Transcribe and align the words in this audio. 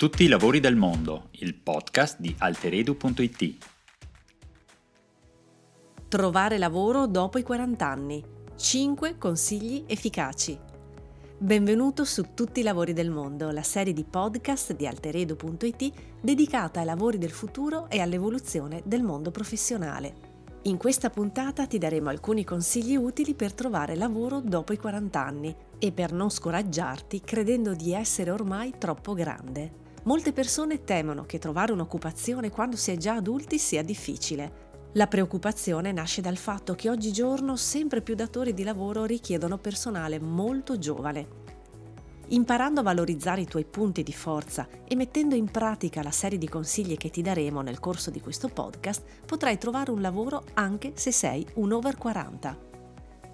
Tutti 0.00 0.24
i 0.24 0.28
lavori 0.28 0.60
del 0.60 0.76
mondo, 0.76 1.28
il 1.32 1.54
podcast 1.54 2.20
di 2.20 2.34
alteredu.it. 2.38 3.66
Trovare 6.08 6.56
lavoro 6.56 7.06
dopo 7.06 7.36
i 7.36 7.42
40 7.42 7.86
anni. 7.86 8.24
5 8.56 9.18
consigli 9.18 9.84
efficaci. 9.86 10.58
Benvenuto 11.36 12.06
su 12.06 12.28
Tutti 12.32 12.60
i 12.60 12.62
lavori 12.62 12.94
del 12.94 13.10
mondo, 13.10 13.50
la 13.50 13.62
serie 13.62 13.92
di 13.92 14.04
podcast 14.04 14.74
di 14.74 14.86
alteredu.it 14.86 15.92
dedicata 16.18 16.80
ai 16.80 16.86
lavori 16.86 17.18
del 17.18 17.30
futuro 17.30 17.90
e 17.90 18.00
all'evoluzione 18.00 18.80
del 18.86 19.02
mondo 19.02 19.30
professionale. 19.30 20.14
In 20.62 20.78
questa 20.78 21.10
puntata 21.10 21.66
ti 21.66 21.76
daremo 21.76 22.08
alcuni 22.08 22.42
consigli 22.42 22.96
utili 22.96 23.34
per 23.34 23.52
trovare 23.52 23.96
lavoro 23.96 24.40
dopo 24.40 24.72
i 24.72 24.78
40 24.78 25.22
anni 25.22 25.54
e 25.78 25.92
per 25.92 26.14
non 26.14 26.30
scoraggiarti 26.30 27.20
credendo 27.20 27.74
di 27.74 27.92
essere 27.92 28.30
ormai 28.30 28.72
troppo 28.78 29.12
grande. 29.12 29.88
Molte 30.04 30.32
persone 30.32 30.84
temono 30.84 31.24
che 31.24 31.38
trovare 31.38 31.72
un'occupazione 31.72 32.50
quando 32.50 32.76
si 32.76 32.90
è 32.90 32.96
già 32.96 33.14
adulti 33.14 33.58
sia 33.58 33.82
difficile. 33.82 34.68
La 34.94 35.06
preoccupazione 35.06 35.92
nasce 35.92 36.20
dal 36.20 36.36
fatto 36.36 36.74
che 36.74 36.90
oggigiorno 36.90 37.56
sempre 37.56 38.00
più 38.00 38.14
datori 38.14 38.54
di 38.54 38.64
lavoro 38.64 39.04
richiedono 39.04 39.58
personale 39.58 40.18
molto 40.18 40.78
giovane 40.78 41.50
Imparando 42.32 42.78
a 42.78 42.84
valorizzare 42.84 43.40
i 43.40 43.46
tuoi 43.46 43.64
punti 43.64 44.04
di 44.04 44.12
forza 44.12 44.68
e 44.86 44.94
mettendo 44.94 45.34
in 45.34 45.50
pratica 45.50 46.00
la 46.00 46.12
serie 46.12 46.38
di 46.38 46.48
consigli 46.48 46.96
che 46.96 47.10
ti 47.10 47.22
daremo 47.22 47.60
nel 47.60 47.80
corso 47.80 48.10
di 48.10 48.20
questo 48.20 48.46
podcast, 48.46 49.02
potrai 49.26 49.58
trovare 49.58 49.90
un 49.90 50.00
lavoro 50.00 50.44
anche 50.54 50.92
se 50.94 51.10
sei 51.10 51.44
un 51.54 51.72
over 51.72 51.96
40. 51.96 52.58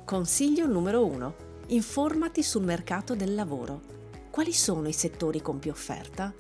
Consiglio 0.03 0.67
numero 0.67 1.05
1. 1.05 1.35
Informati 1.69 2.43
sul 2.43 2.65
mercato 2.65 3.15
del 3.15 3.35
lavoro. 3.35 3.83
Quali 4.31 4.55
sono 4.55 4.89
i 4.89 4.95
settori 4.95 5.43
con 5.43 5.59
più 5.59 5.73
offerta? 5.73 6.33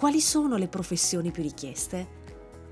Quali 0.00 0.22
sono 0.22 0.56
le 0.56 0.68
professioni 0.68 1.30
più 1.30 1.42
richieste? 1.42 2.08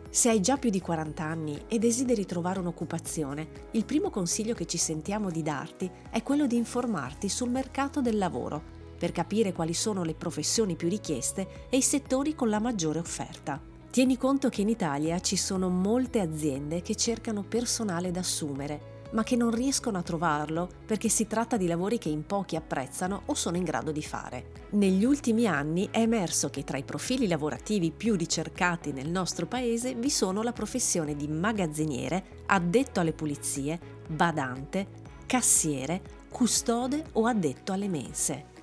Se 0.09 0.31
hai 0.31 0.41
già 0.41 0.57
più 0.57 0.71
di 0.71 0.81
40 0.81 1.23
anni 1.23 1.63
e 1.69 1.79
desideri 1.79 2.25
trovare 2.25 2.59
un'occupazione, 2.59 3.67
il 3.73 3.85
primo 3.85 4.09
consiglio 4.09 4.55
che 4.55 4.65
ci 4.65 4.79
sentiamo 4.79 5.31
di 5.31 5.43
darti 5.43 5.91
è 6.09 6.23
quello 6.23 6.47
di 6.47 6.57
informarti 6.57 7.29
sul 7.29 7.51
mercato 7.51 8.01
del 8.01 8.17
lavoro 8.17 8.63
per 8.97 9.13
capire 9.13 9.53
quali 9.53 9.75
sono 9.75 10.05
le 10.05 10.15
professioni 10.15 10.75
più 10.75 10.89
richieste 10.89 11.67
e 11.69 11.77
i 11.77 11.83
settori 11.83 12.35
con 12.35 12.49
la 12.49 12.61
maggiore 12.61 12.99
offerta. 12.99 13.61
Tieni 13.91 14.17
conto 14.17 14.49
che 14.49 14.63
in 14.63 14.71
Italia 14.71 15.21
ci 15.21 15.37
sono 15.37 15.69
molte 15.69 16.21
aziende 16.21 16.81
che 16.81 16.95
cercano 16.95 17.43
personale 17.43 18.11
da 18.11 18.21
assumere, 18.21 18.98
ma 19.11 19.23
che 19.23 19.37
non 19.37 19.51
riescono 19.51 19.99
a 19.99 20.03
trovarlo 20.03 20.69
perché 20.87 21.09
si 21.09 21.27
tratta 21.27 21.57
di 21.57 21.67
lavori 21.67 21.99
che 21.99 22.09
in 22.09 22.27
pochi 22.27 22.57
apprezzano 22.57 23.23
o 23.27 23.35
sono 23.35 23.57
in 23.57 23.65
grado 23.65 23.91
di 23.93 24.03
fare. 24.03 24.67
Negli 24.71 25.05
ultimi 25.05 25.47
anni 25.47 25.89
è 25.91 26.01
emerso 26.01 26.51
che 26.51 26.65
tra 26.65 26.77
i 26.77 26.85
profili 26.85 27.27
lavorativi 27.27 27.91
più 27.91 28.15
ricercati 28.15 28.93
nel 28.93 29.09
nostro 29.09 29.47
paese 29.47 29.95
vi 29.95 30.11
sono 30.11 30.43
la 30.43 30.53
professione 30.53 31.15
di 31.17 31.29
magazziniere, 31.29 32.43
addetto 32.47 33.01
alle 33.01 33.13
pulizie, 33.13 33.79
badante, 34.07 34.87
cassiere, 35.27 36.01
custode 36.31 37.05
o 37.13 37.27
addetto 37.27 37.73
alle 37.73 37.89
mense. 37.89 38.57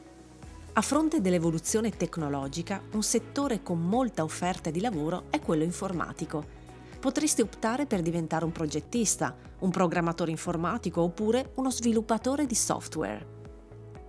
A 0.77 0.81
fronte 0.81 1.21
dell'evoluzione 1.21 1.89
tecnologica, 1.91 2.81
un 2.91 3.01
settore 3.01 3.63
con 3.63 3.79
molta 3.79 4.23
offerta 4.23 4.69
di 4.69 4.81
lavoro 4.81 5.23
è 5.29 5.39
quello 5.39 5.63
informatico. 5.63 6.63
Potresti 7.05 7.41
optare 7.41 7.85
per 7.85 8.01
diventare 8.01 8.45
un 8.45 8.51
progettista, 8.51 9.37
un 9.59 9.69
programmatore 9.69 10.31
informatico 10.31 11.01
oppure 11.01 11.51
uno 11.57 11.69
sviluppatore 11.69 12.47
di 12.47 12.55
software. 12.55 13.33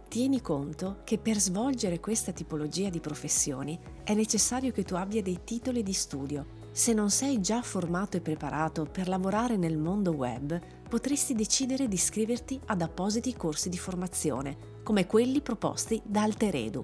Tieni 0.08 0.41
conto 0.41 1.03
che 1.05 1.19
per 1.19 1.38
svolgere 1.38 2.00
questa 2.00 2.33
tipologia 2.33 2.88
di 2.88 3.00
professioni 3.00 3.78
è 4.03 4.14
necessario 4.14 4.72
che 4.72 4.83
tu 4.83 4.94
abbia 4.94 5.20
dei 5.20 5.41
titoli 5.44 5.83
di 5.83 5.92
studio. 5.92 6.47
Se 6.72 6.94
non 6.94 7.11
sei 7.11 7.38
già 7.42 7.61
formato 7.61 8.16
e 8.16 8.22
preparato 8.22 8.87
per 8.91 9.09
lavorare 9.09 9.59
nel 9.59 9.76
mondo 9.76 10.12
web, 10.12 10.59
potresti 10.88 11.34
decidere 11.34 11.88
di 11.88 11.97
iscriverti 11.97 12.59
ad 12.65 12.81
appositi 12.81 13.37
corsi 13.37 13.69
di 13.69 13.76
formazione 13.76 14.56
come 14.82 15.04
quelli 15.04 15.42
proposti 15.42 16.00
da 16.03 16.22
Alteredu. 16.22 16.82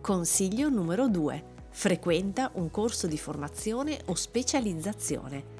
Consiglio 0.00 0.68
numero 0.68 1.08
2. 1.08 1.57
Frequenta 1.70 2.50
un 2.54 2.70
corso 2.70 3.06
di 3.06 3.18
formazione 3.18 4.00
o 4.06 4.14
specializzazione. 4.14 5.56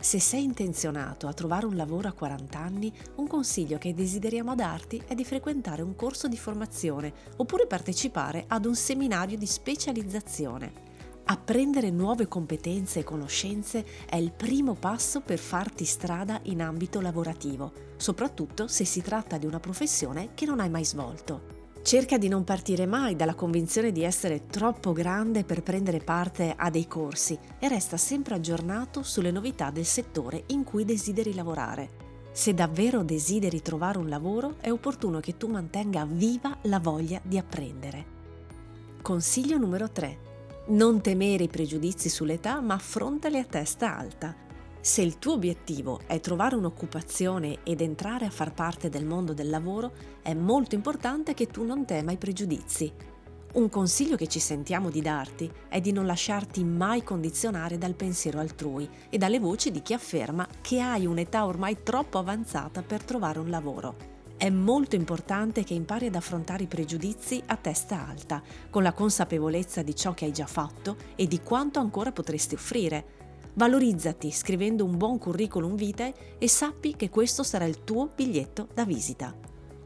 Se 0.00 0.18
sei 0.18 0.42
intenzionato 0.42 1.28
a 1.28 1.32
trovare 1.32 1.66
un 1.66 1.76
lavoro 1.76 2.08
a 2.08 2.12
40 2.12 2.58
anni, 2.58 2.92
un 3.16 3.26
consiglio 3.28 3.78
che 3.78 3.94
desideriamo 3.94 4.54
darti 4.54 5.00
è 5.06 5.14
di 5.14 5.24
frequentare 5.24 5.82
un 5.82 5.94
corso 5.94 6.26
di 6.26 6.38
formazione 6.38 7.12
oppure 7.36 7.66
partecipare 7.66 8.46
ad 8.48 8.64
un 8.64 8.74
seminario 8.74 9.36
di 9.36 9.46
specializzazione. 9.46 10.88
Apprendere 11.24 11.90
nuove 11.90 12.26
competenze 12.26 13.00
e 13.00 13.04
conoscenze 13.04 13.84
è 14.08 14.16
il 14.16 14.32
primo 14.32 14.74
passo 14.74 15.20
per 15.20 15.38
farti 15.38 15.84
strada 15.84 16.40
in 16.44 16.62
ambito 16.62 17.00
lavorativo, 17.00 17.72
soprattutto 17.96 18.66
se 18.66 18.84
si 18.84 19.02
tratta 19.02 19.38
di 19.38 19.46
una 19.46 19.60
professione 19.60 20.30
che 20.34 20.46
non 20.46 20.58
hai 20.58 20.70
mai 20.70 20.84
svolto. 20.84 21.59
Cerca 21.82 22.18
di 22.18 22.28
non 22.28 22.44
partire 22.44 22.86
mai 22.86 23.16
dalla 23.16 23.34
convinzione 23.34 23.90
di 23.90 24.02
essere 24.02 24.46
troppo 24.46 24.92
grande 24.92 25.44
per 25.44 25.62
prendere 25.62 25.98
parte 25.98 26.54
a 26.56 26.70
dei 26.70 26.86
corsi 26.86 27.38
e 27.58 27.68
resta 27.68 27.96
sempre 27.96 28.34
aggiornato 28.34 29.02
sulle 29.02 29.30
novità 29.30 29.70
del 29.70 29.86
settore 29.86 30.44
in 30.48 30.62
cui 30.62 30.84
desideri 30.84 31.34
lavorare. 31.34 32.08
Se 32.32 32.54
davvero 32.54 33.02
desideri 33.02 33.62
trovare 33.62 33.98
un 33.98 34.08
lavoro 34.08 34.56
è 34.60 34.70
opportuno 34.70 35.20
che 35.20 35.36
tu 35.36 35.48
mantenga 35.48 36.06
viva 36.08 36.56
la 36.62 36.78
voglia 36.78 37.20
di 37.24 37.38
apprendere. 37.38 38.18
Consiglio 39.02 39.56
numero 39.56 39.90
3 39.90 40.28
non 40.70 41.00
temere 41.00 41.44
i 41.44 41.48
pregiudizi 41.48 42.08
sull'età, 42.08 42.60
ma 42.60 42.74
affrontali 42.74 43.38
a 43.38 43.44
testa 43.44 43.96
alta. 43.96 44.34
Se 44.82 45.02
il 45.02 45.18
tuo 45.18 45.34
obiettivo 45.34 46.00
è 46.06 46.20
trovare 46.20 46.56
un'occupazione 46.56 47.58
ed 47.64 47.82
entrare 47.82 48.24
a 48.24 48.30
far 48.30 48.54
parte 48.54 48.88
del 48.88 49.04
mondo 49.04 49.34
del 49.34 49.50
lavoro, 49.50 49.92
è 50.22 50.32
molto 50.32 50.74
importante 50.74 51.34
che 51.34 51.48
tu 51.48 51.64
non 51.64 51.84
tema 51.84 52.12
i 52.12 52.16
pregiudizi. 52.16 52.90
Un 53.52 53.68
consiglio 53.68 54.16
che 54.16 54.26
ci 54.26 54.38
sentiamo 54.38 54.88
di 54.88 55.02
darti 55.02 55.50
è 55.68 55.82
di 55.82 55.92
non 55.92 56.06
lasciarti 56.06 56.64
mai 56.64 57.02
condizionare 57.02 57.76
dal 57.76 57.94
pensiero 57.94 58.38
altrui 58.38 58.88
e 59.10 59.18
dalle 59.18 59.38
voci 59.38 59.70
di 59.70 59.82
chi 59.82 59.92
afferma 59.92 60.48
che 60.62 60.80
hai 60.80 61.04
un'età 61.04 61.44
ormai 61.44 61.82
troppo 61.82 62.16
avanzata 62.16 62.80
per 62.80 63.02
trovare 63.02 63.38
un 63.38 63.50
lavoro. 63.50 63.96
È 64.34 64.48
molto 64.48 64.96
importante 64.96 65.62
che 65.62 65.74
impari 65.74 66.06
ad 66.06 66.14
affrontare 66.14 66.62
i 66.62 66.68
pregiudizi 66.68 67.42
a 67.44 67.56
testa 67.56 68.08
alta, 68.08 68.42
con 68.70 68.82
la 68.82 68.94
consapevolezza 68.94 69.82
di 69.82 69.94
ciò 69.94 70.14
che 70.14 70.24
hai 70.24 70.32
già 70.32 70.46
fatto 70.46 70.96
e 71.16 71.26
di 71.26 71.42
quanto 71.42 71.80
ancora 71.80 72.12
potresti 72.12 72.54
offrire. 72.54 73.19
Valorizzati 73.54 74.30
scrivendo 74.30 74.84
un 74.84 74.96
buon 74.96 75.18
curriculum 75.18 75.74
vitae 75.74 76.14
e 76.38 76.48
sappi 76.48 76.94
che 76.94 77.10
questo 77.10 77.42
sarà 77.42 77.64
il 77.64 77.82
tuo 77.82 78.10
biglietto 78.14 78.68
da 78.72 78.84
visita. 78.84 79.36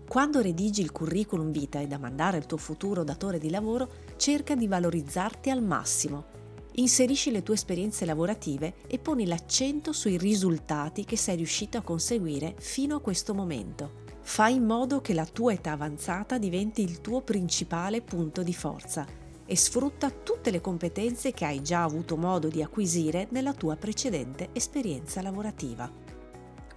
Quando 0.06 0.42
redigi 0.42 0.82
il 0.82 0.92
curriculum 0.92 1.50
vitae 1.50 1.86
da 1.86 1.98
mandare 1.98 2.36
al 2.36 2.47
tuo 2.47 2.58
futuro 2.58 3.04
datore 3.04 3.38
di 3.38 3.48
lavoro, 3.48 3.88
cerca 4.16 4.54
di 4.54 4.69
valorizzarti 4.69 5.48
al 5.48 5.62
massimo. 5.62 6.32
Inserisci 6.76 7.30
le 7.30 7.42
tue 7.42 7.54
esperienze 7.54 8.04
lavorative 8.04 8.75
e 8.86 8.98
poni 8.98 9.26
l'accento 9.26 9.92
sui 9.92 10.19
risultati 10.19 11.04
che 11.04 11.16
sei 11.16 11.36
riuscito 11.36 11.78
a 11.78 11.82
conseguire 11.82 12.54
fino 12.58 12.96
a 12.96 13.00
questo 13.00 13.32
momento. 13.32 14.02
Fai 14.20 14.56
in 14.56 14.64
modo 14.64 15.00
che 15.00 15.14
la 15.14 15.26
tua 15.26 15.52
età 15.54 15.72
avanzata 15.72 16.36
diventi 16.36 16.82
il 16.82 17.00
tuo 17.00 17.22
principale 17.22 18.02
punto 18.02 18.42
di 18.42 18.54
forza 18.54 19.22
e 19.47 19.56
sfrutta 19.56 20.10
tutte 20.10 20.50
le 20.50 20.60
competenze 20.60 21.32
che 21.32 21.44
hai 21.44 21.62
già 21.62 21.82
avuto 21.82 22.16
modo 22.16 22.49
di 22.49 22.62
acquisire 22.62 23.27
nella 23.31 23.53
tua 23.53 23.77
precedente 23.77 24.49
esperienza 24.53 25.22
lavorativa. 25.22 25.91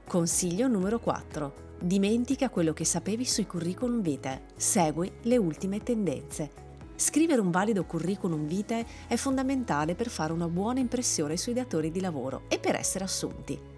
Consiglio 0.06 0.68
numero 0.68 1.00
4. 1.00 1.66
Dimentica 1.80 2.50
quello 2.50 2.74
che 2.74 2.86
sapevi 2.86 3.26
sui 3.26 3.46
curriculum 3.46 4.02
vitae, 4.02 4.46
segui 4.56 5.12
le 5.24 5.38
ultime 5.38 5.84
tendenze. 5.84 6.66
Scrivere 6.96 7.42
un 7.42 7.52
valido 7.52 7.86
curriculum 7.86 8.48
vitae 8.48 8.86
è 9.08 9.16
fondamentale 9.16 9.94
per 9.94 10.10
fare 10.10 10.34
una 10.34 10.48
buona 10.48 10.80
impressione 10.80 11.38
sui 11.38 11.54
datori 11.54 11.92
di 11.92 12.02
lavoro 12.02 12.44
e 12.48 12.58
per 12.58 12.76
essere 12.76 13.04
assunti. 13.04 13.76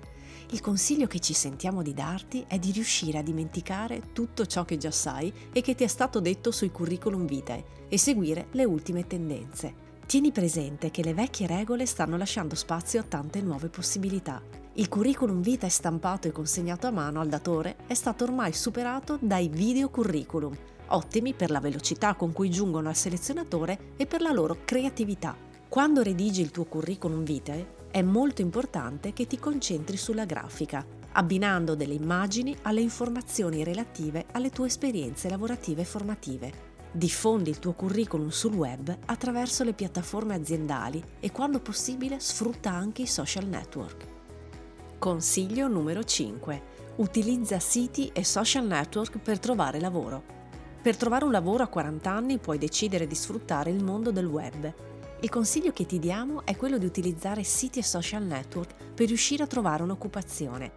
Il 0.51 0.61
consiglio 0.61 1.05
che 1.05 1.19
ci 1.19 1.35
sentiamo 1.35 1.83
di 1.83 1.93
darti 1.93 2.43
è 2.47 2.57
di 2.57 2.71
riuscire 2.71 3.19
a 3.19 3.21
dimenticare 3.21 4.13
tutto 4.13 4.47
ciò 4.47 4.65
che 4.65 4.77
già 4.77 4.89
sai 4.89 5.31
e 5.53 5.61
che 5.61 5.75
ti 5.75 5.83
è 5.83 5.87
stato 5.87 6.19
detto 6.19 6.49
sui 6.49 6.71
curriculum 6.71 7.27
vitae 7.27 7.63
e 7.87 7.99
seguire 7.99 8.47
le 8.51 8.65
ultime 8.65 9.05
tendenze. 9.05 9.87
Tieni 10.07 10.31
presente 10.31 10.89
che 10.89 11.03
le 11.03 11.13
vecchie 11.13 11.45
regole 11.45 11.85
stanno 11.85 12.17
lasciando 12.17 12.55
spazio 12.55 12.99
a 12.99 13.03
tante 13.03 13.43
nuove 13.43 13.67
possibilità. 13.67 14.41
Il 14.73 14.89
curriculum 14.89 15.39
vitae 15.41 15.69
stampato 15.69 16.27
e 16.27 16.31
consegnato 16.31 16.87
a 16.87 16.91
mano 16.91 17.19
al 17.19 17.29
datore 17.29 17.75
è 17.85 17.93
stato 17.93 18.23
ormai 18.23 18.51
superato 18.51 19.19
dai 19.21 19.49
video 19.49 19.89
curriculum, 19.89 20.57
ottimi 20.87 21.35
per 21.35 21.51
la 21.51 21.59
velocità 21.59 22.15
con 22.15 22.33
cui 22.33 22.49
giungono 22.49 22.89
al 22.89 22.95
selezionatore 22.95 23.93
e 23.97 24.07
per 24.07 24.21
la 24.21 24.31
loro 24.31 24.57
creatività. 24.65 25.37
Quando 25.67 26.01
redigi 26.01 26.41
il 26.41 26.49
tuo 26.49 26.65
curriculum 26.65 27.23
vitae, 27.23 27.77
è 27.91 28.01
molto 28.01 28.41
importante 28.41 29.13
che 29.13 29.25
ti 29.25 29.39
concentri 29.39 29.97
sulla 29.97 30.25
grafica, 30.25 30.85
abbinando 31.13 31.75
delle 31.75 31.95
immagini 31.95 32.55
alle 32.63 32.81
informazioni 32.81 33.63
relative 33.63 34.25
alle 34.31 34.51
tue 34.51 34.67
esperienze 34.67 35.29
lavorative 35.29 35.81
e 35.81 35.85
formative. 35.85 36.67
Diffondi 36.91 37.49
il 37.49 37.59
tuo 37.59 37.73
curriculum 37.73 38.29
sul 38.29 38.53
web 38.53 38.95
attraverso 39.05 39.63
le 39.63 39.73
piattaforme 39.73 40.35
aziendali 40.35 41.03
e 41.19 41.31
quando 41.31 41.59
possibile 41.59 42.19
sfrutta 42.19 42.71
anche 42.71 43.03
i 43.03 43.07
social 43.07 43.45
network. 43.45 44.05
Consiglio 44.97 45.67
numero 45.67 46.03
5. 46.03 46.61
Utilizza 46.97 47.59
siti 47.59 48.09
e 48.13 48.23
social 48.23 48.65
network 48.65 49.17
per 49.19 49.39
trovare 49.39 49.79
lavoro. 49.79 50.37
Per 50.81 50.95
trovare 50.97 51.25
un 51.25 51.31
lavoro 51.31 51.63
a 51.63 51.67
40 51.67 52.11
anni 52.11 52.37
puoi 52.37 52.57
decidere 52.57 53.05
di 53.05 53.15
sfruttare 53.15 53.69
il 53.69 53.83
mondo 53.83 54.11
del 54.11 54.25
web. 54.25 54.73
Il 55.21 55.29
consiglio 55.29 55.73
che 55.73 55.85
ti 55.85 55.99
diamo 55.99 56.45
è 56.45 56.55
quello 56.55 56.77
di 56.77 56.85
utilizzare 56.85 57.43
siti 57.43 57.79
e 57.79 57.83
social 57.83 58.23
network 58.23 58.93
per 58.93 59.07
riuscire 59.07 59.43
a 59.43 59.47
trovare 59.47 59.83
un'occupazione. 59.83 60.71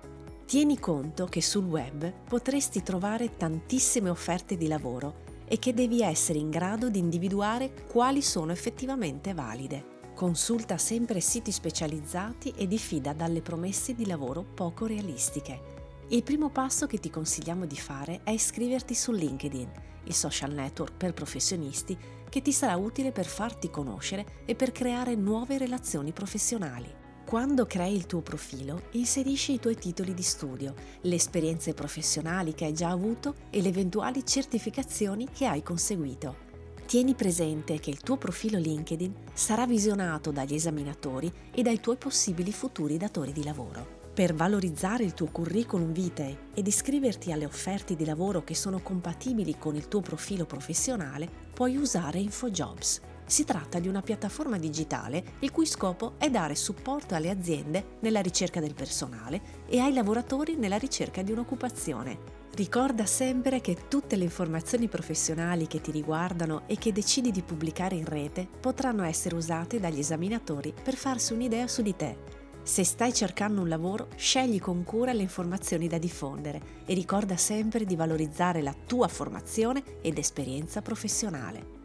Tieni 0.46 0.80
conto 0.80 1.26
che 1.26 1.40
sul 1.40 1.64
web 1.64 2.12
potresti 2.28 2.82
trovare 2.82 3.36
tantissime 3.36 4.10
offerte 4.10 4.56
di 4.56 4.66
lavoro 4.66 5.30
e 5.46 5.60
che 5.60 5.72
devi 5.72 6.02
essere 6.02 6.40
in 6.40 6.50
grado 6.50 6.90
di 6.90 6.98
individuare 6.98 7.72
quali 7.88 8.20
sono 8.20 8.50
effettivamente 8.50 9.32
valide. 9.32 10.00
Consulta 10.12 10.76
sempre 10.76 11.20
siti 11.20 11.52
specializzati 11.52 12.52
e 12.56 12.66
diffida 12.66 13.12
dalle 13.12 13.42
promesse 13.42 13.94
di 13.94 14.06
lavoro 14.06 14.42
poco 14.42 14.86
realistiche. 14.86 15.60
Il 16.08 16.24
primo 16.24 16.50
passo 16.50 16.88
che 16.88 16.98
ti 16.98 17.10
consigliamo 17.10 17.64
di 17.64 17.76
fare 17.76 18.22
è 18.24 18.30
iscriverti 18.30 18.92
su 18.92 19.12
LinkedIn, 19.12 19.70
il 20.04 20.14
social 20.14 20.52
network 20.52 20.96
per 20.96 21.14
professionisti 21.14 21.96
che 22.32 22.40
ti 22.40 22.50
sarà 22.50 22.76
utile 22.76 23.12
per 23.12 23.26
farti 23.26 23.68
conoscere 23.68 24.40
e 24.46 24.54
per 24.54 24.72
creare 24.72 25.14
nuove 25.14 25.58
relazioni 25.58 26.12
professionali. 26.12 26.90
Quando 27.26 27.66
crei 27.66 27.94
il 27.94 28.06
tuo 28.06 28.22
profilo, 28.22 28.84
inserisci 28.92 29.52
i 29.52 29.60
tuoi 29.60 29.74
titoli 29.74 30.14
di 30.14 30.22
studio, 30.22 30.74
le 31.02 31.14
esperienze 31.14 31.74
professionali 31.74 32.54
che 32.54 32.64
hai 32.64 32.72
già 32.72 32.88
avuto 32.88 33.34
e 33.50 33.60
le 33.60 33.68
eventuali 33.68 34.24
certificazioni 34.24 35.28
che 35.30 35.44
hai 35.44 35.62
conseguito. 35.62 36.48
Tieni 36.86 37.12
presente 37.14 37.78
che 37.78 37.90
il 37.90 38.00
tuo 38.00 38.16
profilo 38.16 38.56
LinkedIn 38.56 39.14
sarà 39.34 39.66
visionato 39.66 40.30
dagli 40.30 40.54
esaminatori 40.54 41.30
e 41.52 41.60
dai 41.60 41.80
tuoi 41.80 41.98
possibili 41.98 42.50
futuri 42.50 42.96
datori 42.96 43.32
di 43.32 43.44
lavoro. 43.44 44.01
Per 44.14 44.34
valorizzare 44.34 45.04
il 45.04 45.14
tuo 45.14 45.28
curriculum 45.28 45.90
vitae 45.90 46.48
ed 46.54 46.66
iscriverti 46.66 47.32
alle 47.32 47.46
offerte 47.46 47.96
di 47.96 48.04
lavoro 48.04 48.44
che 48.44 48.54
sono 48.54 48.80
compatibili 48.80 49.56
con 49.58 49.74
il 49.74 49.88
tuo 49.88 50.00
profilo 50.00 50.44
professionale, 50.44 51.28
puoi 51.54 51.76
usare 51.76 52.18
InfoJobs 52.18 53.00
si 53.24 53.44
tratta 53.44 53.78
di 53.78 53.88
una 53.88 54.02
piattaforma 54.02 54.58
digitale 54.58 55.24
il 55.38 55.50
cui 55.50 55.64
scopo 55.64 56.14
è 56.18 56.28
dare 56.28 56.54
supporto 56.54 57.14
alle 57.14 57.30
aziende 57.30 57.96
nella 58.00 58.20
ricerca 58.20 58.60
del 58.60 58.74
personale 58.74 59.40
e 59.66 59.78
ai 59.78 59.94
lavoratori 59.94 60.56
nella 60.56 60.76
ricerca 60.76 61.22
di 61.22 61.32
un'occupazione. 61.32 62.40
Ricorda 62.54 63.06
sempre 63.06 63.62
che 63.62 63.88
tutte 63.88 64.16
le 64.16 64.24
informazioni 64.24 64.86
professionali 64.86 65.66
che 65.66 65.80
ti 65.80 65.90
riguardano 65.90 66.64
e 66.66 66.76
che 66.76 66.92
decidi 66.92 67.30
di 67.30 67.40
pubblicare 67.40 67.94
in 67.94 68.04
rete 68.04 68.46
potranno 68.60 69.04
essere 69.04 69.36
usate 69.36 69.80
dagli 69.80 70.00
esaminatori 70.00 70.74
per 70.82 70.94
farsi 70.94 71.32
un'idea 71.32 71.66
su 71.66 71.80
di 71.80 71.96
te. 71.96 72.41
Se 72.64 72.84
stai 72.84 73.12
cercando 73.12 73.60
un 73.60 73.68
lavoro, 73.68 74.06
scegli 74.14 74.60
con 74.60 74.84
cura 74.84 75.12
le 75.12 75.22
informazioni 75.22 75.88
da 75.88 75.98
diffondere 75.98 76.82
e 76.86 76.94
ricorda 76.94 77.36
sempre 77.36 77.84
di 77.84 77.96
valorizzare 77.96 78.62
la 78.62 78.74
tua 78.86 79.08
formazione 79.08 79.82
ed 80.00 80.16
esperienza 80.16 80.80
professionale. 80.80 81.80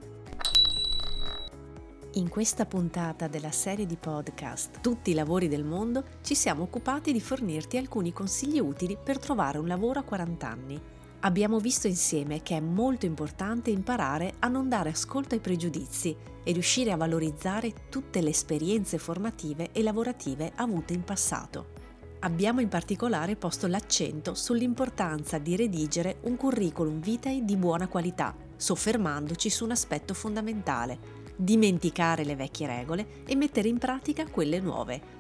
In 2.14 2.30
questa 2.30 2.66
puntata 2.66 3.28
della 3.28 3.52
serie 3.52 3.88
di 3.88 3.96
podcast 3.96 4.80
Tutti 4.82 5.12
i 5.12 5.14
lavori 5.16 5.48
del 5.48 5.64
mondo 5.64 6.04
ci 6.22 6.36
siamo 6.36 6.64
occupati 6.64 7.12
di 7.12 7.22
fornirti 7.22 7.78
alcuni 7.78 8.14
consigli 8.14 8.60
utili 8.60 8.98
per 9.04 9.18
trovare 9.18 9.58
un 9.58 9.68
lavoro 9.68 10.00
a 10.00 10.04
40 10.04 10.48
anni. 10.48 10.82
Abbiamo 11.22 11.60
visto 11.60 11.88
insieme 11.88 12.44
che 12.44 12.58
è 12.58 12.60
molto 12.60 13.08
importante 13.08 13.72
imparare 13.72 14.36
a 14.40 14.48
non 14.48 14.70
dare 14.70 14.90
ascolto 14.90 15.34
ai 15.34 15.42
pregiudizi 15.42 16.16
e 16.44 16.52
riuscire 16.52 16.92
a 16.92 16.96
valorizzare 16.96 17.74
tutte 17.90 18.22
le 18.22 18.30
esperienze 18.30 19.00
formative 19.00 19.72
e 19.72 19.82
lavorative 19.82 20.52
avute 20.56 20.94
in 20.94 21.04
passato. 21.04 21.74
Abbiamo 22.20 22.62
in 22.62 22.68
particolare 22.68 23.36
posto 23.36 23.66
l'accento 23.66 24.36
sull'importanza 24.36 25.40
di 25.40 25.56
redigere 25.56 26.18
un 26.22 26.36
curriculum 26.36 27.00
vitae 27.00 27.44
di 27.44 27.58
buona 27.58 27.88
qualità, 27.88 28.36
soffermandoci 28.56 29.50
su 29.50 29.66
un 29.66 29.72
aspetto 29.72 30.14
fondamentale, 30.14 31.26
dimenticare 31.36 32.26
le 32.26 32.36
vecchie 32.36 32.68
regole 32.68 33.24
e 33.26 33.36
mettere 33.36 33.70
in 33.70 33.80
pratica 33.80 34.28
quelle 34.28 34.60
nuove. 34.60 35.17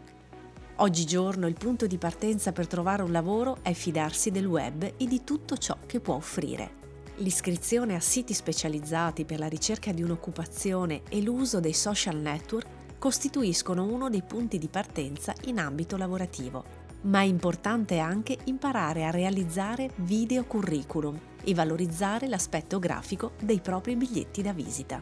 Oggigiorno 0.79 1.47
il 1.47 1.55
punto 1.55 1.87
di 1.87 1.97
partenza 1.97 2.51
per 2.51 2.67
trovare 2.67 3.01
un 3.01 3.11
lavoro 3.11 3.57
è 3.63 3.73
fidarsi 3.73 4.29
del 4.29 4.45
web 4.45 4.83
e 4.83 5.07
di 5.07 5.23
tutto 5.23 5.57
ciò 5.57 5.75
che 5.87 5.99
può 5.99 6.13
offrire. 6.13 6.75
L'iscrizione 7.15 7.95
a 7.95 7.99
siti 7.99 8.35
specializzati 8.35 9.25
per 9.25 9.39
la 9.39 9.47
ricerca 9.47 9.91
di 9.91 10.03
un'occupazione 10.03 11.01
e 11.09 11.19
l'uso 11.23 11.59
dei 11.59 11.73
social 11.73 12.17
network 12.17 12.67
costituiscono 12.99 13.85
uno 13.85 14.07
dei 14.11 14.21
punti 14.21 14.59
di 14.59 14.67
partenza 14.67 15.33
in 15.45 15.57
ambito 15.57 15.97
lavorativo, 15.97 16.63
ma 17.01 17.21
è 17.21 17.25
importante 17.25 17.97
anche 17.97 18.37
imparare 18.43 19.03
a 19.03 19.09
realizzare 19.09 19.89
video 19.95 20.43
curriculum 20.43 21.19
e 21.43 21.55
valorizzare 21.55 22.27
l'aspetto 22.27 22.77
grafico 22.77 23.31
dei 23.41 23.61
propri 23.61 23.95
biglietti 23.95 24.43
da 24.43 24.53
visita. 24.53 25.01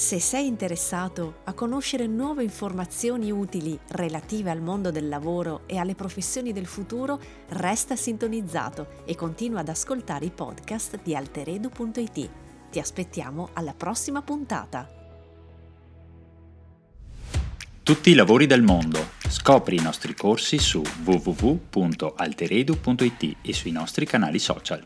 Se 0.00 0.18
sei 0.18 0.46
interessato 0.46 1.40
a 1.44 1.52
conoscere 1.52 2.06
nuove 2.06 2.42
informazioni 2.42 3.30
utili 3.30 3.78
relative 3.88 4.48
al 4.48 4.62
mondo 4.62 4.90
del 4.90 5.10
lavoro 5.10 5.64
e 5.66 5.76
alle 5.76 5.94
professioni 5.94 6.54
del 6.54 6.64
futuro, 6.64 7.20
resta 7.48 7.96
sintonizzato 7.96 9.02
e 9.04 9.14
continua 9.14 9.60
ad 9.60 9.68
ascoltare 9.68 10.24
i 10.24 10.30
podcast 10.30 11.02
di 11.02 11.14
alteredo.it. 11.14 12.30
Ti 12.70 12.78
aspettiamo 12.78 13.50
alla 13.52 13.74
prossima 13.74 14.22
puntata. 14.22 14.88
Tutti 17.82 18.08
i 18.08 18.14
lavori 18.14 18.46
del 18.46 18.62
mondo. 18.62 19.06
Scopri 19.28 19.76
i 19.76 19.82
nostri 19.82 20.14
corsi 20.14 20.56
su 20.56 20.82
www.alteredu.it 21.04 23.36
e 23.42 23.52
sui 23.52 23.70
nostri 23.70 24.06
canali 24.06 24.38
social. 24.38 24.82